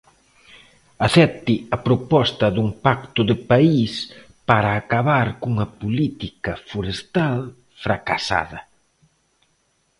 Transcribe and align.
Acepte 1.07 1.55
a 1.75 1.77
proposta 1.87 2.45
dun 2.55 2.69
pacto 2.85 3.21
de 3.29 3.35
país 3.51 3.91
para 4.49 4.69
acabar 4.81 5.27
cunha 5.41 5.67
política 5.81 6.51
forestal 6.69 7.39
fracasada. 7.83 8.59